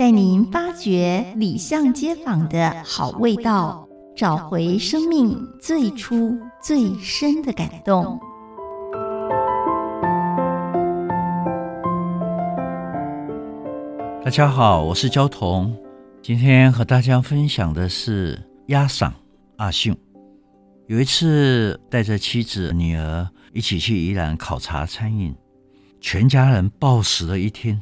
[0.00, 3.86] 带您发掘里巷街坊的好味道。
[4.16, 8.18] 找回生命最初最深的感动。
[14.24, 15.76] 大家好，我是焦桐，
[16.22, 19.12] 今天和大家分享的是鸭嗓
[19.56, 19.92] 阿秀。
[20.86, 25.36] 有一次，带着妻子、女儿一起去宜兰考察餐饮，
[26.00, 27.78] 全家人暴食了一天。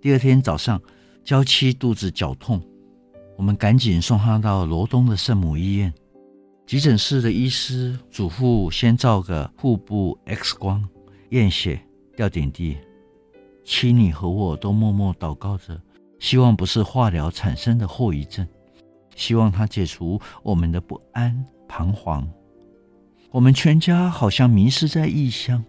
[0.00, 0.80] 第二天早上，
[1.30, 2.60] 娇妻肚子绞痛。
[3.36, 5.94] 我们赶紧送她到罗东的圣母医院，
[6.66, 10.84] 急诊室的医师嘱咐先照个腹部 X 光、
[11.28, 11.80] 验血、
[12.16, 12.76] 吊点滴。
[13.64, 15.80] 妻女和我都默默祷告着，
[16.18, 18.44] 希望不是化疗产生的后遗症，
[19.14, 22.28] 希望他解除我们的不安、彷徨。
[23.30, 25.64] 我们全家好像迷失在异乡，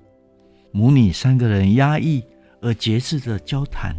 [0.72, 2.24] 母女三个人压抑
[2.64, 3.96] 而节制的交谈。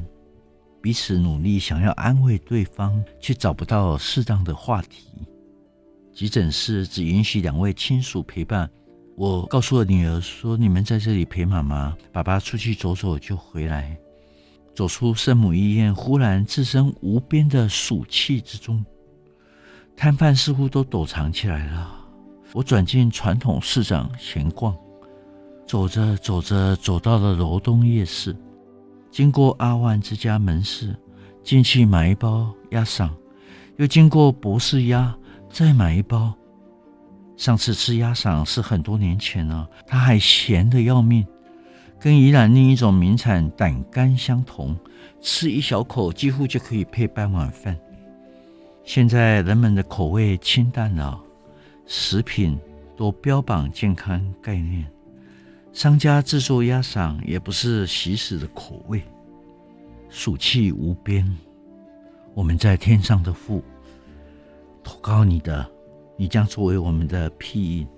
[0.82, 5.06] 彼此努力想要安慰对方，却找不到适当的话题。
[6.12, 8.68] 急诊室只允许两位亲属陪伴。
[9.16, 13.96] 我告诉了女儿说：“你们在这里陪妈妈，爸爸出去走走就回来。”
[14.74, 18.84] 走出圣母医院，忽然置身无边的暑气之中，
[19.94, 21.94] 摊贩似乎都躲藏起来了。
[22.54, 24.74] 我转进传统市场闲逛，
[25.66, 28.34] 走着走着，走到了楼东夜市。
[29.12, 30.96] 经过阿万之家门市，
[31.44, 33.10] 进去买一包鸭嗓，
[33.76, 35.14] 又经过博士鸭，
[35.50, 36.32] 再买一包。
[37.36, 41.26] 上次吃鸭嗓是很多年前了，它还咸得要命，
[42.00, 44.74] 跟宜兰另一种名产胆肝相同，
[45.20, 47.78] 吃一小口几乎就可以配半碗饭。
[48.82, 51.20] 现在人们的口味清淡了，
[51.84, 52.58] 食品
[52.96, 54.90] 都标榜健康概念。
[55.72, 59.02] 商家制作鸭嗓也不是习食的口味。
[60.10, 61.26] 暑气无边，
[62.34, 63.62] 我们在天上的父，
[64.84, 65.66] 投靠你的，
[66.18, 67.88] 你将作为我们的庇荫。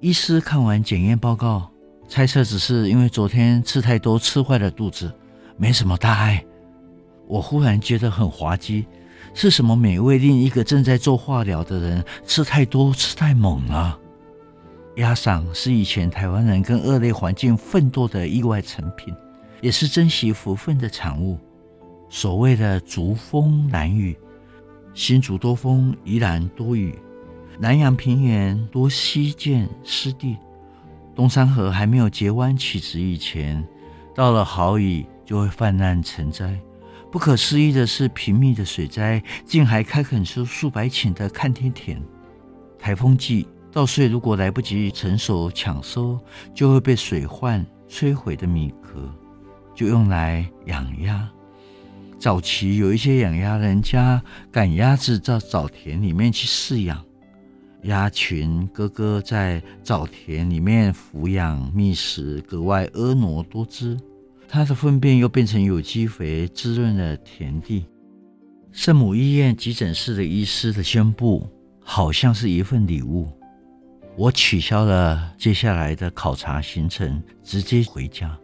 [0.00, 1.70] 医师看完检验报告，
[2.08, 5.12] 猜测只是因为昨天吃太多，吃坏了肚子，
[5.58, 6.42] 没什么大碍。
[7.26, 8.86] 我忽然觉得很滑稽，
[9.34, 13.98] 是什么美味令一个正在做化疗的人吃太多，吃太猛了？
[14.98, 19.14] 鸭赏是以前台湾人跟恶劣环境奋斗的意外成品，
[19.60, 21.38] 也是珍惜福分的产物。
[22.08, 24.18] 所谓的竹风兰雨，
[24.94, 26.98] 新竹多风，宜兰多雨，
[27.60, 30.36] 南阳平原多溪涧湿地，
[31.14, 33.64] 东山河还没有结弯起直以前，
[34.16, 36.58] 到了好雨就会泛滥成灾。
[37.12, 42.02] 不可思议的是，频密的水灾竟还开垦出数百顷的看天田。
[42.80, 43.46] 台风季。
[43.70, 46.18] 稻穗如果来不及成熟抢收，
[46.54, 48.98] 就会被水患摧毁的米壳，
[49.74, 51.28] 就用来养鸭。
[52.18, 54.20] 早期有一些养鸭人家
[54.50, 57.04] 赶鸭子到沼田里面去饲养，
[57.82, 63.96] 鸭群咯咯在沼田里面抚养觅食，格外婀娜多姿。
[64.48, 67.84] 它的粪便又变成有机肥，滋润了田地。
[68.72, 71.46] 圣母医院急诊室的医师的宣布，
[71.80, 73.30] 好像是一份礼物。
[74.18, 78.36] 我取消了接下来的考察行程，直接回家。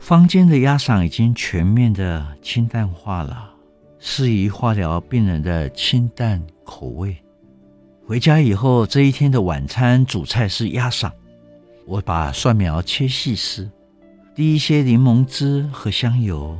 [0.00, 3.48] 坊间的押赏已经全面的清淡化了，
[4.00, 7.16] 适宜化疗病人的清淡口味。
[8.04, 11.12] 回家以后，这一天的晚餐主菜是鸭嗓。
[11.86, 13.70] 我把蒜苗切细丝，
[14.34, 16.58] 滴一些柠檬汁和香油，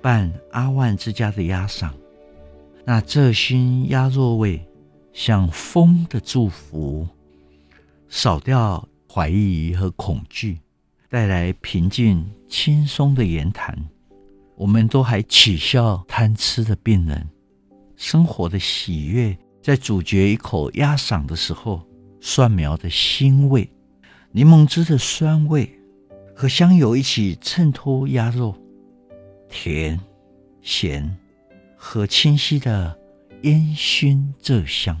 [0.00, 1.90] 拌阿万之家的鸭嗓。
[2.84, 4.64] 那这熏鸭肉味，
[5.12, 7.04] 像风的祝福。
[8.12, 10.58] 扫掉怀疑和恐惧，
[11.08, 13.78] 带来平静轻松的言谈。
[14.56, 17.26] 我们都还取笑贪吃的病人，
[17.96, 21.80] 生活的喜悦在咀嚼一口鸭嗓的时候，
[22.20, 23.70] 蒜苗的腥味、
[24.32, 25.72] 柠檬汁的酸味
[26.34, 28.54] 和香油一起衬托鸭肉，
[29.48, 29.98] 甜、
[30.60, 31.16] 咸
[31.76, 32.98] 和清晰的
[33.42, 35.00] 烟熏这香。